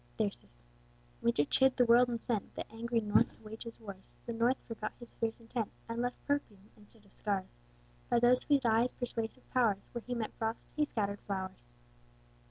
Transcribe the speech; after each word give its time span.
Thyrsis. 0.17 0.65
Winter 1.21 1.45
chid 1.45 1.77
the 1.77 1.85
world, 1.85 2.09
and 2.09 2.19
sent 2.19 2.55
The 2.55 2.65
angry 2.71 3.01
North 3.01 3.29
to 3.29 3.43
wage 3.43 3.65
his 3.65 3.79
wars: 3.79 4.15
The 4.25 4.33
North 4.33 4.57
forgot 4.67 4.93
his 4.99 5.11
fierce 5.13 5.39
intent, 5.39 5.69
And 5.87 6.01
left 6.01 6.17
perfumes, 6.25 6.71
instead 6.75 7.05
of 7.05 7.11
scars: 7.13 7.53
By 8.09 8.17
those 8.17 8.41
sweet 8.41 8.65
eyes' 8.65 8.93
persuasive 8.93 9.47
powers, 9.51 9.89
Where 9.91 10.01
he 10.01 10.15
meant 10.15 10.33
frosts, 10.39 10.71
he 10.75 10.85
scattered 10.85 11.19
flowers. 11.27 11.75